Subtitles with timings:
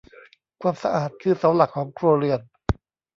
[0.61, 2.39] ความสะอาดคือเสาหลักของครัวเรือน